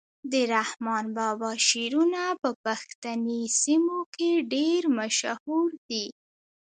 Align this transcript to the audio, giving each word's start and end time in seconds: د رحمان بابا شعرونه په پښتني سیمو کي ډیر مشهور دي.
د 0.31 0.33
رحمان 0.55 1.05
بابا 1.17 1.51
شعرونه 1.67 2.21
په 2.41 2.49
پښتني 2.65 3.41
سیمو 3.61 3.99
کي 4.15 4.31
ډیر 4.53 4.81
مشهور 4.99 5.67
دي. 5.89 6.05